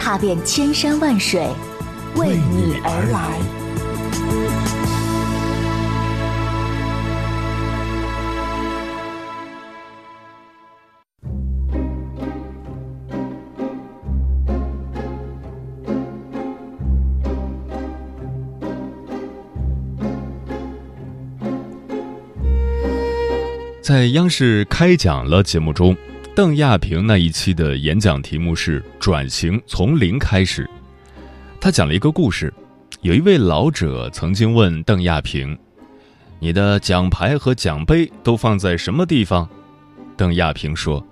[0.00, 1.46] 踏遍千山万水，
[2.16, 3.38] 为你而来。
[23.82, 25.96] 在央视开讲了节目中，
[26.32, 30.68] 邓亚萍那一期的演讲题目是“转型从零开始”。
[31.60, 32.54] 他讲了一个故事，
[33.00, 35.58] 有一位老者曾经问邓亚萍
[36.38, 39.46] ：“你的奖牌和奖杯都放在什么地方？”
[40.16, 41.04] 邓亚萍说：“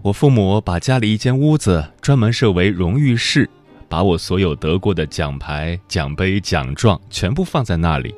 [0.00, 3.50] 我父母把家里一间屋子专门设为荣誉室，
[3.88, 8.14] 把我所有得过的奖牌、奖杯、奖状全部放在那里。”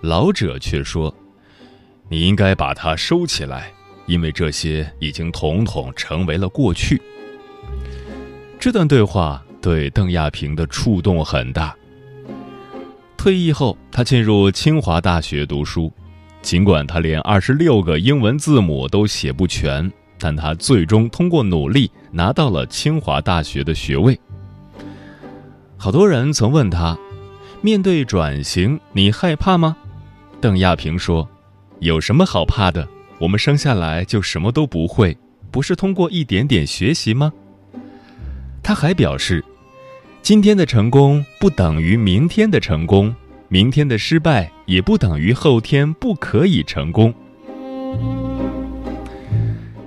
[0.00, 1.12] 老者却说。
[2.08, 3.72] 你应该把它收起来，
[4.06, 7.00] 因为这些已经统统成为了过去。
[8.58, 11.74] 这段对话对邓亚萍的触动很大。
[13.16, 15.92] 退役后，他进入清华大学读书，
[16.40, 24.18] 尽管他连二十六个英文字母都写不全，但他最终通过努力拿到了清华大学的学位。
[25.76, 26.98] 好多人曾问他
[27.62, 29.76] ：“面对转型，你害怕吗？”
[30.40, 31.28] 邓亚萍说。
[31.82, 32.86] 有什么好怕的？
[33.22, 35.16] 我们生下来就什么都不会，
[35.52, 37.32] 不是通过一点点学习吗？
[38.64, 39.44] 他还表示，
[40.22, 43.14] 今天的成功不等于明天的成功，
[43.46, 47.14] 明天的失败也不等于后天不可以成功。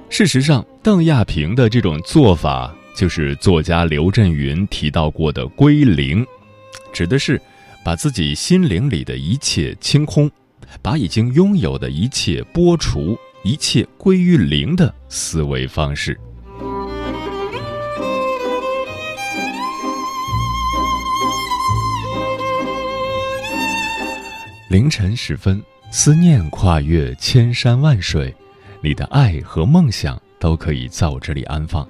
[0.09, 6.25] 事实上，邓亚萍的这种做法，就是作家刘震云提到过的“归零”，
[6.94, 7.41] 指的是
[7.84, 10.31] 把自己心灵里的一切清空。
[10.81, 16.19] 把已经拥有的一切剥除，一切归于零的思维方式。
[24.67, 25.61] 凌晨时分，
[25.91, 28.33] 思念跨越千山万水，
[28.81, 31.88] 你的爱和梦想都可以在我这里安放。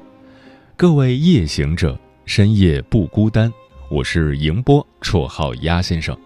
[0.76, 3.50] 各位夜行者，深夜不孤单。
[3.90, 6.18] 我是迎波，绰号鸭先生，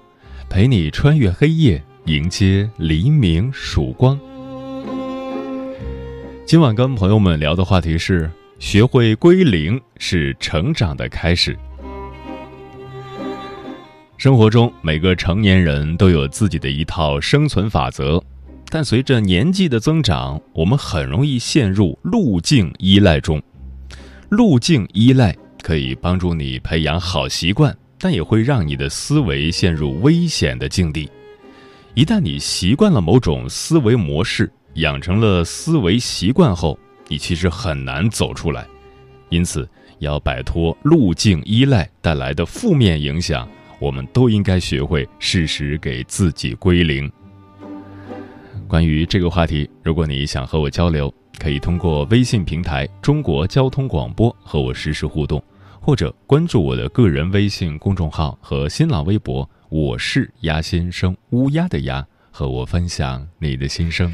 [0.50, 1.79] 陪你穿越黑夜。
[2.06, 4.19] 迎接黎明曙光。
[6.49, 8.27] 今晚跟朋友们聊的话题是：
[8.57, 11.55] 学会归零是成长的开始。
[14.17, 18.19] 生活中，每个成年人都有自己的一套生存法则，
[18.71, 23.39] 但随着年纪的增长，我们很容易陷入路径依赖中。
[24.29, 31.07] 路径依赖可以帮助你培养好习惯，但也会让你的思维陷入危险的境地。
[31.93, 38.66] 一旦你习惯了某种思维模式，养成了思维习惯后，你其实很难走出来。
[39.29, 39.67] 因此，
[40.00, 43.47] 要摆脱路径依赖带来的负面影响，
[43.79, 47.12] 我们都应该学会适时给自己归零。
[48.67, 55.44] 关于这个话题，如果你想和我交流，可以通过微信平台“中国交通广播”和我实时互动，
[55.81, 59.50] 或者关注我的个人微信公众号和新浪微博。
[59.69, 64.13] 我是鸭先生，乌鸦的鸭，和我分享你的心声。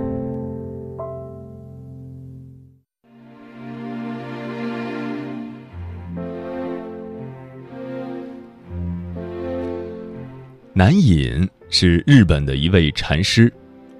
[10.73, 13.51] 南隐是日本的一位禅师。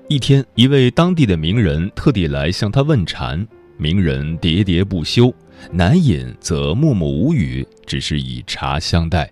[0.07, 5.33] 一天，一位当地的名人特地来向他问禅，名人喋喋不休，
[5.69, 9.29] 南隐则默默无语，只是以茶相待。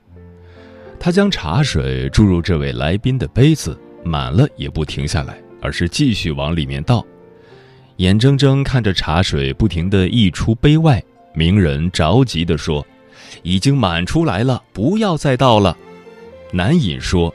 [1.00, 7.06] 他将茶水注入这位来宾的杯子，满了也不停下来，而是继续往里面倒。
[7.98, 11.02] 眼睁睁看着茶水不停地溢出杯外，
[11.34, 12.86] 名人着急地说
[13.44, 15.78] ：“已经满出来了，不要再倒了。”
[16.52, 17.34] 南隐说：“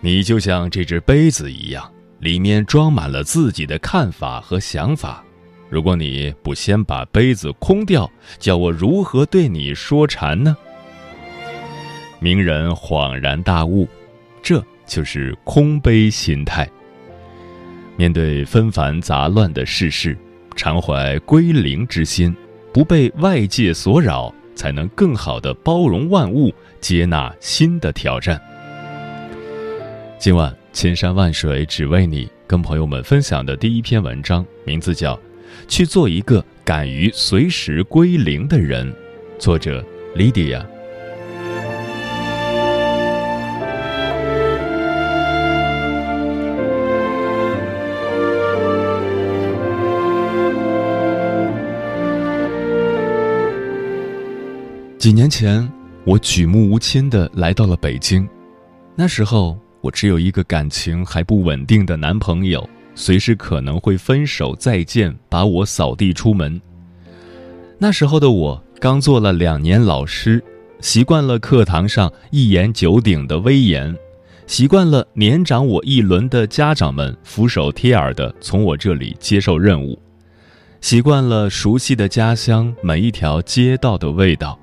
[0.00, 5.24] 你就像这只杯子一样，里面装满了自己的看法和想法。
[5.70, 10.56] 如果你不先把杯子空掉，叫我如何对你说禅呢？”
[12.20, 13.88] 名人恍然大悟，
[14.42, 16.68] 这就是空杯心态。
[17.96, 20.16] 面对纷繁杂乱的世事，
[20.56, 22.34] 常怀归零之心，
[22.72, 26.52] 不被外界所扰，才能更好的包容万物，
[26.84, 28.38] 接纳新的挑战。
[30.18, 35.16] 今晚千山万水只为你，跟朋友们分享的第一篇文章，名字叫
[35.66, 38.86] 《去做一个敢于随时归零的人》，
[39.38, 39.82] 作者
[40.14, 40.62] Lydia。
[54.98, 55.66] 几年前，
[56.06, 58.28] 我举目无亲的来到了北京。
[58.94, 66.60] 那时候，我只有一个感情还不稳定的男朋友，随时可能会分手再见，把我扫地出门。
[67.78, 70.44] 那时候的我刚做了两年老师，
[70.80, 73.96] 习惯了课堂上一言九鼎的威严，
[74.46, 79.98] 习惯了年长我一轮的家长们俯首帖耳的从我这里接受任务，
[80.82, 84.58] 习惯了熟悉的家乡每一条街道的味道。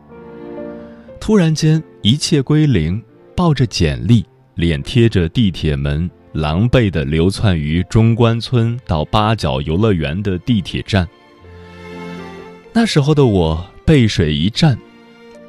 [1.22, 3.00] 突然间，一切归零，
[3.36, 4.26] 抱着简历，
[4.56, 11.08] 脸贴着地铁门，狼狈地流窜于中关村到八角游乐园的地铁站。
[12.74, 14.76] 那时候的我背水一战，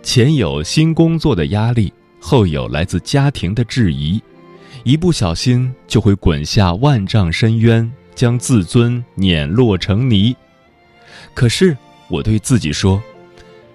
[0.02, 4.20] 前有新工作的压力，后有来自家庭的质疑，
[4.84, 10.36] 一不小心就会滚下万丈深渊，将自尊碾落成泥。
[11.32, 11.74] 可是
[12.08, 13.02] 我对自己说：“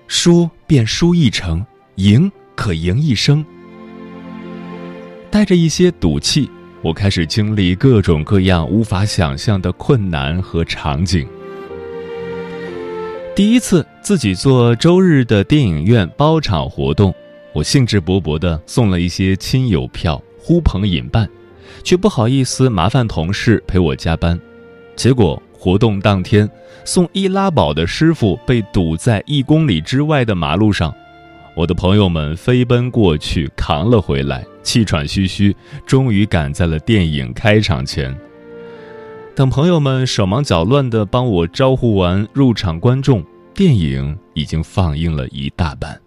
[0.07, 1.65] 输便输一成。”
[1.97, 3.43] 赢可赢一生。
[5.31, 6.47] 带着一些赌气，
[6.83, 11.27] 我开始经历各种各样无法想象的困难和场景。
[13.35, 17.13] 第一次自己做周日的电影院包场活动，
[17.51, 21.27] 我兴致勃勃地送了一些亲友票，呼朋引伴，
[21.83, 24.39] 却不好意思麻烦同事陪我加班。
[24.95, 26.47] 结果活动当天，
[26.85, 30.93] 送易拉宝的师傅被堵在一公里之外的马路上。
[31.57, 35.55] 我的朋友们飞奔过去扛了回来，气喘吁吁，
[35.87, 38.15] 终于赶在了电影开场前。
[39.35, 45.99] 等朋友们手忙脚乱地帮我招呼完入场观众，电影已经放映了一大半。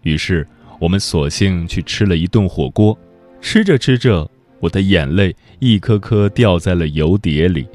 [0.00, 0.48] 于是
[0.80, 2.98] 我们索性去吃了一顿火锅，
[3.42, 4.26] 吃着吃着，
[4.60, 7.66] 我的眼泪一颗颗掉在了油碟里，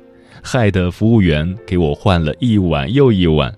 [0.42, 3.54] 害得服务员给我换了一碗又一碗。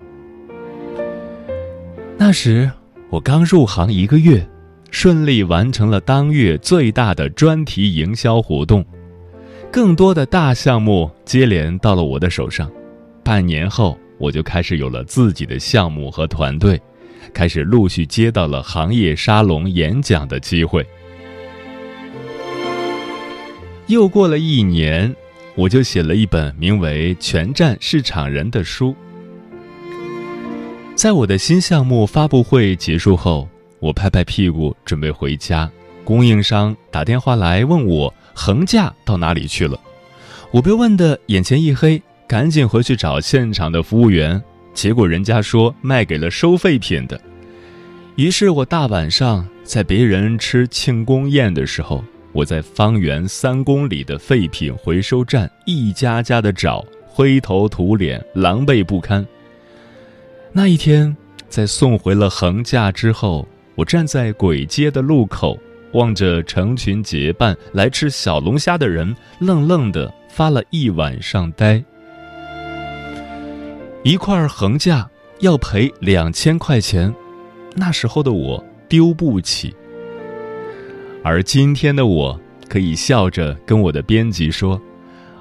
[2.18, 2.70] 那时。
[3.12, 4.42] 我刚入行一个月，
[4.90, 8.82] 顺利完成了当月最大的专题营销活动，
[9.70, 12.72] 更多的大项目接连到了我的手上。
[13.22, 16.80] 半年后，我就开始有了自己的项目和团队，
[17.34, 20.82] 开始陆续接到了行业沙龙演讲的机会。
[23.88, 25.14] 又过了一年，
[25.54, 28.96] 我就写了一本名为《全站市场人》的书。
[31.02, 33.48] 在我的新项目发布会结束后，
[33.80, 35.68] 我拍拍屁股准备回家。
[36.04, 39.76] 供应商打电话来问我横架到哪里去了，
[40.52, 44.40] 我被问得眼前一黑，赶紧回去找现场的服务员。
[44.74, 47.20] 结果人家说卖给了收废品的。
[48.14, 59.26] 于是我大晚上在别人吃庆功宴的时候，我在方圆三公里的废品回收站一家家的找，灰头土脸，狼狈不堪。
[60.54, 61.16] 那一天，
[61.48, 65.58] 在送回了横架之后，我站在簋街的路口，
[65.94, 71.82] 望着成群结伴来吃小龙虾的人，愣愣的发了一晚上呆。
[74.02, 75.08] 一块横架
[75.40, 77.12] 要赔两千块钱，
[77.74, 79.74] 那时候的我丢不起。
[81.24, 84.78] 而今天的我，可以笑着跟我的编辑说：“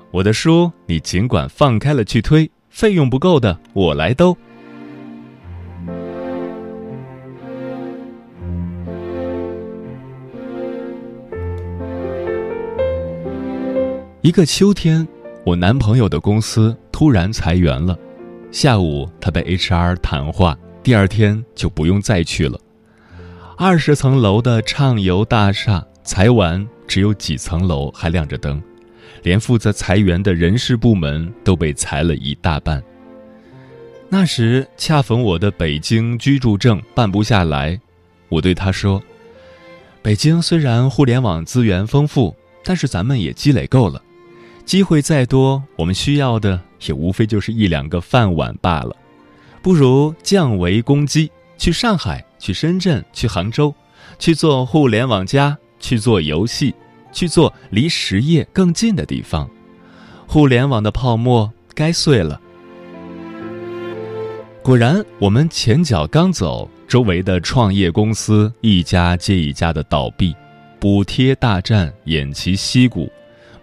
[0.09, 4.37] 我的书你尽管放开了去推，费用不够的我来兜。”
[14.31, 15.05] 一个秋天，
[15.43, 17.99] 我男朋友的公司突然裁员了。
[18.49, 22.57] 下午，他被 HR 谈话，第二天就不用再去了。
[23.57, 28.63] 二十层楼的畅游大厦裁完，只有几层楼还亮着灯，
[29.21, 32.81] 连负责裁员的人事部门都被裁了一大半。
[34.07, 37.77] 那时恰逢我的北京居住证办不下来，
[38.29, 39.03] 我对他说
[40.01, 42.33] ：“北京虽然互联网资源丰富，
[42.63, 44.01] 但是咱们也积累够了。”
[44.65, 48.95] 机会再多，我们需要的也无非就是一两个饭碗罢了。
[49.61, 53.73] 不如降维攻击，去上海，去深圳，去杭州，
[54.17, 56.73] 去做互联网加，去做游戏，
[57.11, 59.49] 去做离实业更近的地方。
[60.25, 62.39] 互联网的泡沫该碎了。
[64.63, 70.35] 果然，我们前脚刚走，周围的创业公司一家接一家的倒闭。
[70.79, 73.07] 补贴大战偃旗息鼓，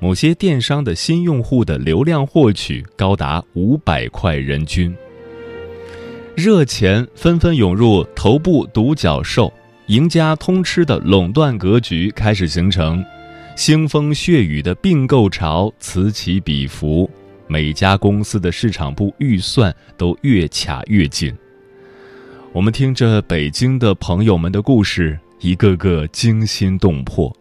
[0.01, 4.95] 某些电商的新用户的流量获取高达五百块人均。
[6.37, 9.53] 热钱纷纷涌入头部独角兽，
[9.87, 13.05] 赢家通吃的垄断格局开始形成，
[13.57, 17.11] 腥风血雨的并购潮此起彼伏，
[17.49, 21.37] 每家公司的市场部预算都越卡越紧。
[22.53, 27.37] 我们听着北京的朋友们的故事，一个个惊心动魄。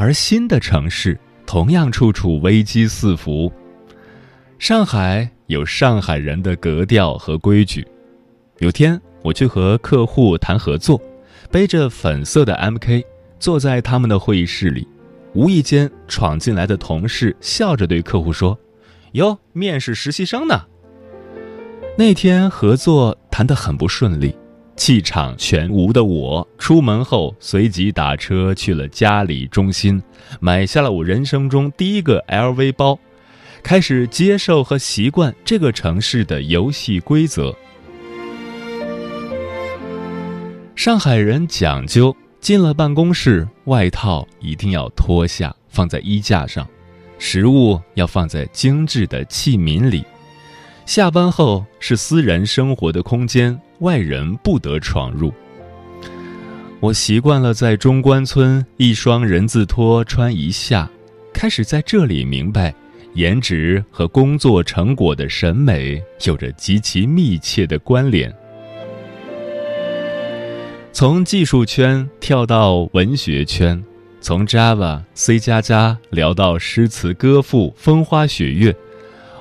[0.00, 3.52] 而新的城市同样处处危机四伏。
[4.56, 7.84] 上海有上海人的格调和规矩。
[8.58, 11.02] 有天我去和客户谈合作，
[11.50, 13.04] 背着粉色的 MK，
[13.40, 14.86] 坐在他们的会议室里，
[15.34, 18.56] 无意间闯进来的同事笑着对客户说
[19.12, 20.62] ：“哟，面试实习生呢。”
[21.98, 24.36] 那天合作谈得很不顺利，
[24.78, 30.00] 气场全无的我出门后随即打车去了嘉里中心，
[30.38, 32.96] 买下了我人生中第一个 LV 包，
[33.60, 37.52] 开始接受和习惯这个城市的游戏规则。
[40.76, 46.64] 上海人讲究，进了办公室，外套一定要脱下放在衣架上，
[47.18, 50.04] 食物要放在精致的器皿里。
[50.86, 55.32] 下班后是私人生活的空间，外人不得闯入。
[56.80, 60.88] 我习惯了在中关村一双人字拖穿一下，
[61.32, 62.74] 开始在这里明白，
[63.14, 68.32] 颜值和工作成果的审美有着极其密切的关联。
[70.92, 73.84] 从技术圈跳到文学圈，
[74.20, 78.74] 从 Java、C 加加聊到诗词歌赋、风花雪月。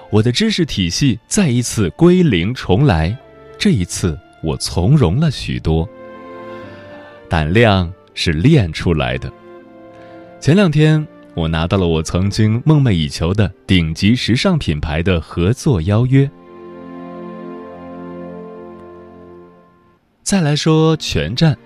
[0.10, 3.18] 我的知识体系再一次归零重来，
[3.58, 4.18] 这一次
[4.48, 5.88] 我从容了许多。
[7.28, 9.30] 胆量是练出来的。
[10.40, 16.30] 前两天，我拿到了我曾经梦寐以求的顶级时尚品牌的合作邀约。
[20.24, 21.58] 再来说全站，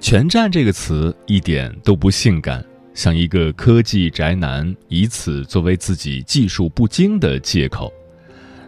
[0.00, 2.64] 全站这个词一点都不性感。
[2.94, 7.92] 像一个科技宅男，以此作为自己技术不精的借口。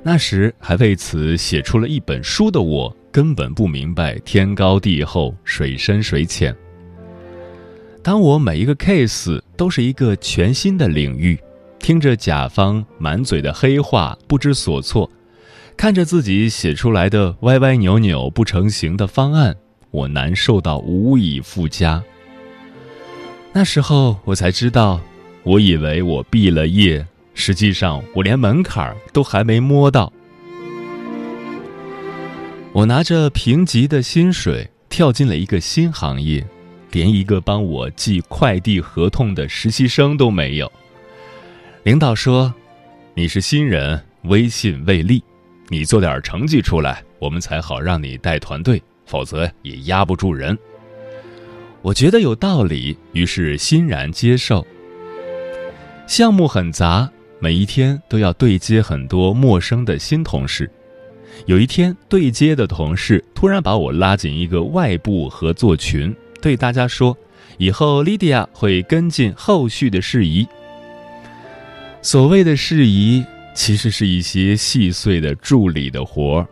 [0.03, 6.55] 那时还为此写出了一本书的我，根本不明白天高地厚、水深水浅。
[8.03, 11.41] 当我每一个 case 都是一个全新的领域，
[11.79, 15.11] 听着甲方满嘴的黑话，不知所措，
[15.79, 19.57] 看着自己写出来的歪歪扭扭不成形的方案，
[19.91, 22.05] 我难受到无以复加。
[23.51, 25.01] 那时候我才知道，
[25.43, 30.13] 我以为我毕了业，实际上我连门槛都还没摸到。
[32.77, 36.47] 我拿着评级的薪水跳进了一个新行业，
[36.93, 40.71] 连一个帮我寄快递合同的实习生都没有。
[41.85, 42.55] 领导说
[43.17, 45.25] ：“你是新人，威信未立，
[45.69, 50.55] 你做点成绩出来，我们才好让你带团队，否则也压不住人。”
[51.81, 54.67] 我觉得有道理，于是欣然接受。
[56.07, 60.71] 项目很杂，每一天都要对接很多陌生的新同事。
[61.45, 67.17] 有一天，对接的同事突然把我拉进一个外部合作群，对大家说
[67.59, 70.47] ：“以后莉迪亚会跟进后续的事宜。”
[72.03, 76.47] 所谓的事宜，其实是一些细碎的助理的活儿。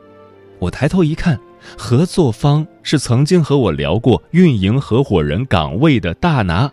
[0.59, 1.41] 我抬头一看。
[1.79, 6.71] 合作方是曾经和我聊过运营合伙人岗位的大拿。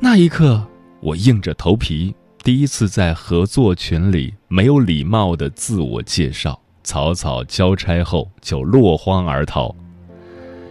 [0.00, 0.66] 那一刻，
[1.00, 2.14] 我硬着头皮，
[2.46, 9.74] 第一次在合作群里没有礼貌的自我介绍，草草交差后就落荒而逃。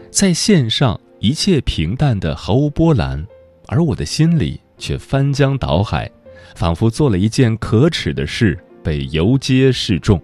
[0.09, 3.27] 在线上一切平淡的毫无波澜，
[3.67, 6.09] 而我的心里却翻江倒海，
[6.55, 10.17] 仿佛做了一件可耻的事，被游街示众。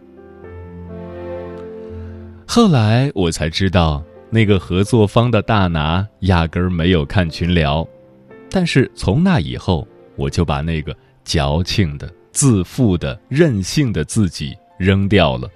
[2.48, 7.86] 后来我才知道，那个合作方的大拿压根儿没有看群聊，
[8.50, 9.86] 但是从那以后，
[10.16, 15.50] 我就把那个矫情的、自负的、任性的自己扔掉了。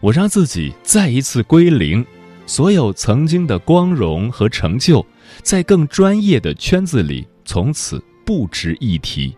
[0.00, 2.04] 我让自己再一次归零，
[2.46, 5.04] 所有曾经的光荣和成就，
[5.42, 9.36] 在更专业的圈子里从此不值一提。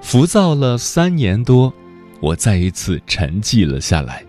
[0.00, 1.74] 浮躁了三年多，
[2.24, 4.24] 我再一次沉寂了下来。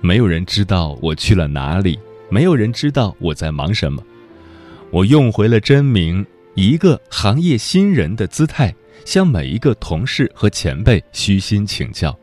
[0.00, 1.98] 没有人知道我去了哪里，
[2.30, 4.02] 没有人知道我在忙什么。
[4.90, 12.18] 我用回了真名，以一个行业新人的姿态，向每一个同事和前辈虚心请教，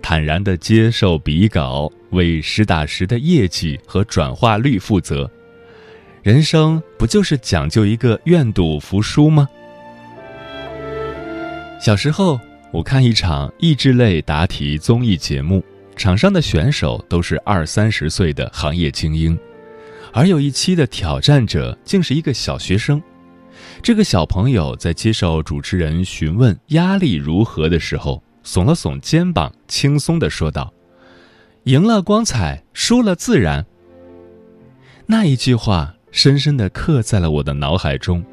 [0.00, 5.28] 坦然地接受笔稿，为实打实的业绩和转化率负责。
[6.22, 9.48] 人生不就是讲究一个愿赌服输吗？
[11.80, 12.38] 小时候，
[12.72, 15.62] 我看一场益智类答题综艺节目，
[15.94, 19.38] 场上的选手都是二三十岁的行业精英，
[20.10, 23.00] 而有一期的挑战者竟是一个小学生。
[23.82, 30.72] 这个小朋友在接受主持人询问压力如何的时候，耸了耸肩膀，轻松地说道
[31.64, 33.66] ：“赢了光彩，输了自然。”
[35.04, 38.24] 那一句话深深地刻在了我的脑海中。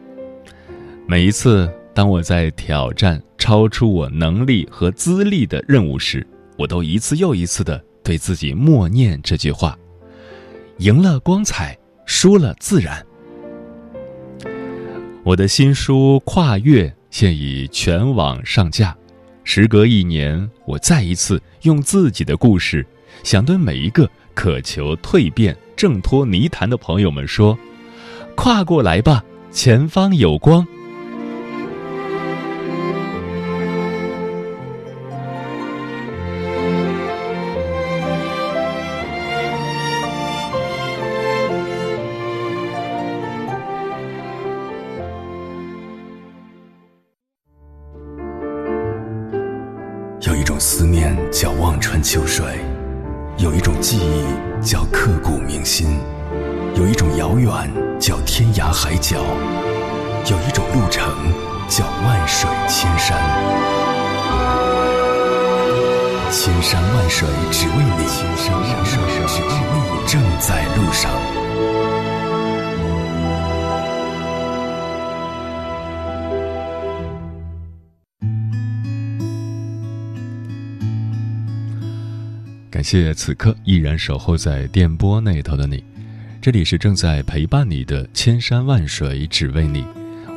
[1.06, 1.70] 每一次
[2.00, 6.26] 当我在挑战超出我能力和资历的任务时，
[6.58, 9.78] 我都一次又一次地对自己默念这句话
[10.80, 13.06] ：“赢了光彩，输了自然。”
[15.26, 18.96] 我的新书《跨越》现已全网上架。
[19.44, 22.88] 时隔一年，我再一次用自己的故事，
[23.26, 27.60] 想对每一个渴求蜕变、挣脱泥潭的朋友们说
[28.38, 30.66] ：“跨过来吧，前方有光。”
[82.72, 85.84] 感谢此刻依然守候在电波那头的你，
[86.40, 89.84] 这里是正在陪伴你的千山万水只为你，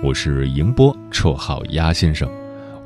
[0.02, 2.30] 我是迎波，绰号鸭先生，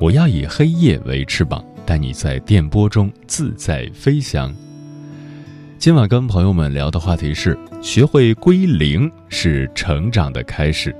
[0.01, 4.53] 我要以黑夜为翅膀，带你在电波中自在飞翔。
[5.79, 10.93] 今晚跟朋友们聊的话题是：学会归零是成长的开始。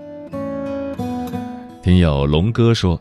[1.83, 2.99] 听友龙哥说，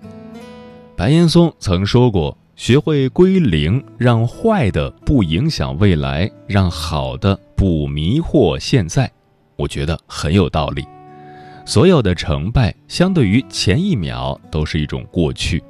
[0.97, 2.37] 白岩松曾说过。
[2.57, 9.13] 学会归零，让坏的不影响未来，让好的不迷惑现在，
[9.57, 10.83] 我觉得很有道理。
[11.67, 15.63] 所有的成败，相对于前一秒，都是一种过去。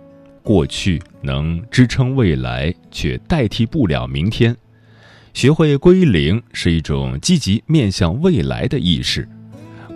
[0.45, 4.57] 过去能支撑未来，却代替不了明天。
[5.35, 9.29] 学会归零，是一种积极面向未来的意识，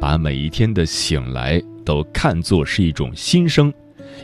[0.00, 3.72] 把每一天的醒来都看作是一种新生。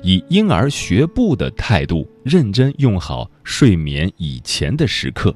[0.03, 5.35] 以婴儿学步的态度，认真用好睡眠以前的时刻，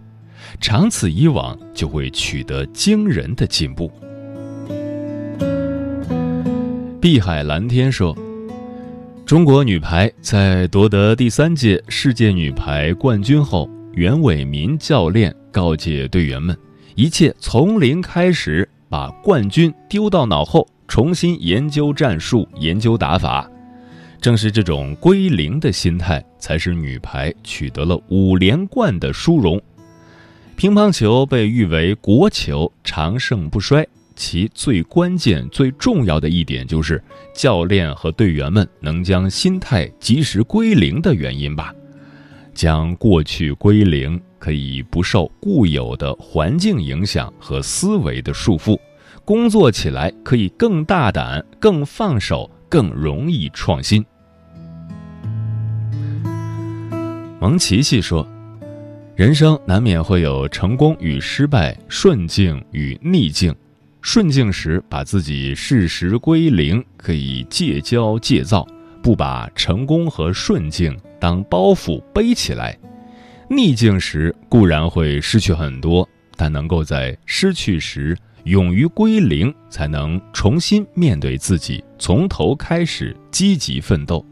[0.60, 3.90] 长此以往就会取得惊人的进步。
[7.00, 8.16] 碧海蓝天说
[9.24, 16.56] ：“中国女排在夺得第三届世界女排冠军后，袁伟民教练告诫队员们，
[16.94, 23.50] 一切从零开始，把冠军丢到脑后，重新研究战术，研究打法。”
[24.20, 29.60] 正是这种归零的心态，才使女排取得了五连冠的殊荣。
[30.56, 37.02] 乒乓球被誉为国球，长盛不衰，其最关键、最重要的一点就是
[37.34, 41.74] 教练和队员们能将心态及时归零的原因吧。
[42.52, 48.78] 将过去归零，可以不受固有的环境影响和思维的束缚，
[49.24, 52.50] 工作起来可以更大胆、更放手。
[52.70, 54.06] 更容易创新。
[57.40, 58.28] 蒙奇奇说
[59.16, 63.54] ：“人生难免会有成功与失败、顺境与逆境。
[64.02, 68.66] 顺境时，把自己适时归零，可以戒骄戒躁，
[69.02, 72.76] 不把成功和顺境当包袱背起来；
[73.48, 84.24] 逆境时，固然会失去很多，但能够在失去时。”勇于归零，才能重新面对自己，从头开始积极奋斗。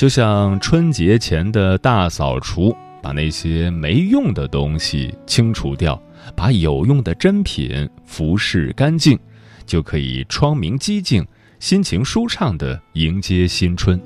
[0.00, 6.02] 就像春节前的大扫除，把那些没用的东西清除掉，
[6.34, 9.18] 把有用的珍品服饰干净，
[9.66, 11.22] 就可以窗明几净、
[11.58, 14.00] 心情舒畅地迎接新春。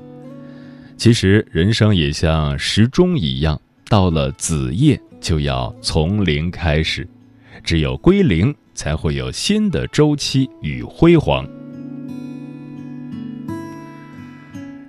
[0.97, 7.07] 其实，人生也像时钟一样，到了子夜就要从零开始，
[7.63, 8.53] 只有归零。
[8.73, 11.47] 才会有新的周期与辉煌。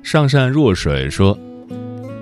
[0.06, 1.36] 上善若水说。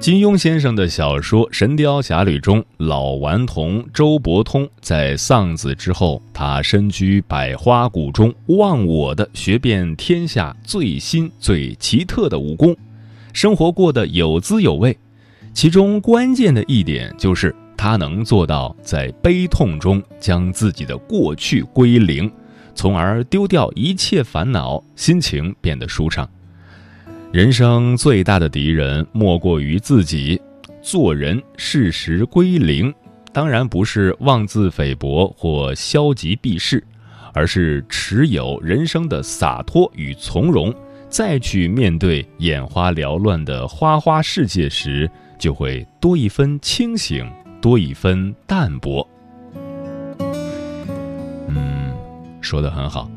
[0.00, 12.74] 金庸先生的小说《神雕侠侣》中，老顽童周伯通在丧子之后，他身居百花谷中，忘我的学遍天下最新最奇特的武功，
[13.34, 14.96] 生活过得有滋有味。
[15.52, 22.32] 其中关键的一点就是他能做到在悲痛中将自己的过去归零，
[22.74, 26.26] 从而丢掉一切烦恼，心情变得舒畅。
[27.34, 30.40] 人生最大的敌人莫过于自己。
[30.80, 32.94] 做人适时归零，
[33.32, 36.80] 当然不是妄自菲薄或消极避世，
[37.32, 40.72] 而是持有人生的洒脱与从容。
[41.08, 47.28] 再去面对眼花缭乱的花花世界时，就会多一分清醒，
[47.60, 49.04] 多一分淡泊。
[51.48, 51.92] 嗯，
[52.40, 53.10] 说的很好。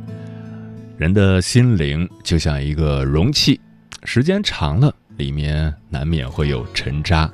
[0.98, 3.62] 人的心灵就像一个容器。
[4.04, 7.30] 时间长了，里面难免会有尘渣，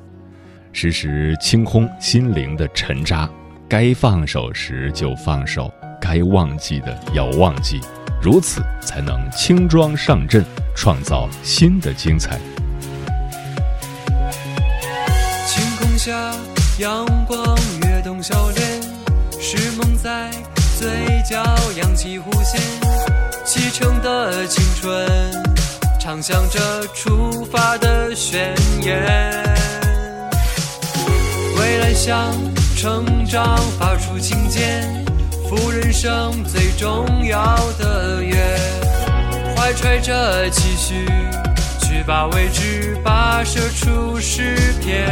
[0.71, 3.29] 时时清空心灵的尘渣，
[3.69, 5.71] 该放手时就放手，
[6.01, 7.79] 该忘记的要忘记，
[8.21, 10.43] 如此才能轻装上阵，
[10.75, 12.39] 创造新的精彩。
[15.47, 16.33] 晴空下，
[16.79, 18.81] 阳光跃动笑脸，
[19.39, 20.31] 是梦在
[20.79, 20.89] 嘴
[21.29, 21.43] 角
[21.77, 22.59] 扬起弧线，
[23.45, 25.52] 启程的青春。
[26.03, 29.01] 唱响着出发的宣言，
[31.57, 32.33] 未来向
[32.75, 34.83] 成长发出请柬，
[35.47, 38.35] 赴人生最重要的约，
[39.55, 41.05] 怀揣着期许，
[41.79, 45.07] 去把未知跋涉出诗篇。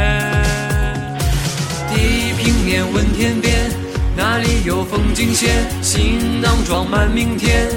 [1.88, 3.72] 地平面问天边，
[4.18, 5.56] 哪里有风景线？
[5.82, 7.70] 行囊装满明天。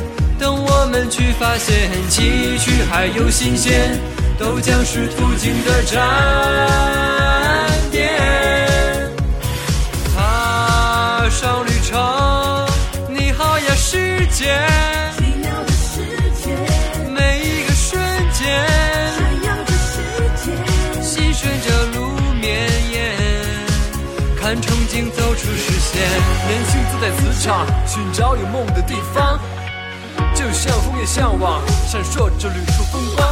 [0.84, 1.32] 我们去。
[1.40, 3.98] 发现，崎岖还有新鲜，
[4.38, 5.96] 都将是途经的站
[7.90, 8.12] 点。
[10.14, 12.68] 踏上旅程，
[13.08, 14.44] 你好呀世界，
[15.16, 16.04] 奇妙的世
[16.42, 16.54] 界，
[17.10, 17.98] 每一个瞬
[18.34, 18.46] 间，
[19.16, 19.92] 闪耀着世
[20.36, 20.52] 界，
[21.02, 21.68] 细顺着
[21.98, 23.16] 路绵延，
[24.38, 25.98] 看憧憬走出视线，
[26.46, 29.40] 年轻自在磁场，寻找有梦的地方。
[30.54, 33.28] 就像枫叶向往，闪烁着旅途风光。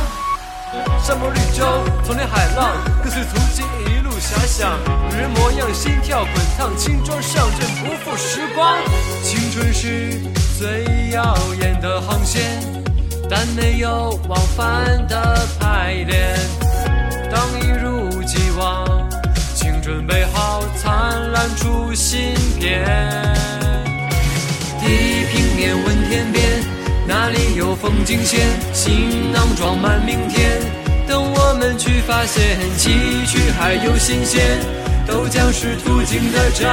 [1.00, 1.64] 沙漠绿洲，
[2.04, 4.76] 丛林海浪，跟随足迹一路遐想。
[5.08, 8.76] 女人模样，心跳滚烫，轻装上阵，不负时光。
[9.22, 10.20] 青春是
[10.58, 12.42] 最耀眼的航线，
[13.30, 16.36] 但没有往返的排练。
[17.30, 18.84] 当一如既往，
[19.54, 22.84] 请准备好灿烂出新篇。
[24.80, 26.71] 地平面问天边。
[27.06, 28.40] 那里有风景线？
[28.72, 30.60] 行囊装满明天。
[31.06, 32.90] 等我们去发现，崎
[33.26, 34.60] 岖还有新鲜，
[35.06, 36.68] 都将是途经的站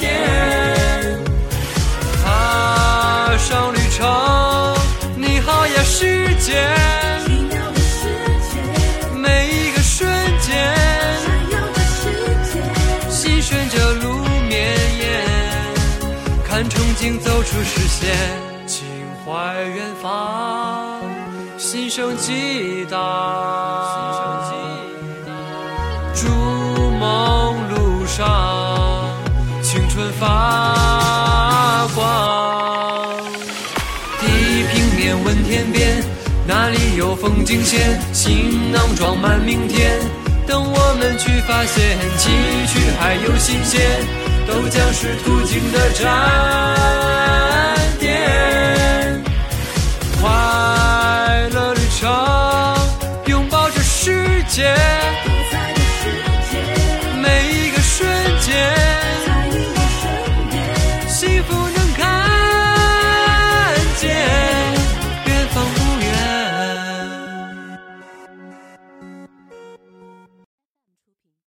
[0.00, 0.10] 点。
[2.22, 4.76] 踏上旅程，
[5.16, 6.66] 你好呀世界，
[17.32, 18.12] 走出视线。
[19.24, 21.00] 怀远方，
[21.56, 23.00] 心生激荡，
[26.14, 26.28] 筑
[27.00, 29.08] 梦路上，
[29.62, 33.16] 青春发光。
[34.20, 34.26] 地
[34.70, 36.04] 平面问天边，
[36.46, 37.98] 哪里有风景线？
[38.12, 39.98] 行囊装满明天，
[40.46, 42.28] 等我们去发现，崎
[42.66, 43.80] 岖还有新鲜，
[44.46, 46.04] 都将是途经的站
[47.98, 49.22] 点。
[50.20, 50.28] 快
[51.52, 52.10] 乐旅程
[53.26, 54.74] 拥抱这世界。
[57.22, 58.08] 每一个瞬
[58.40, 58.91] 间。